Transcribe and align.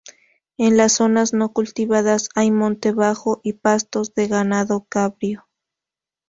En 0.57 0.77
las 0.77 0.93
zonas 0.93 1.31
no 1.31 1.53
cultivadas 1.53 2.29
hay 2.33 2.49
monte 2.49 2.91
bajo 2.91 3.39
y 3.43 3.53
pastos 3.53 4.15
de 4.15 4.27
ganado 4.27 4.87
cabrío. 4.89 5.47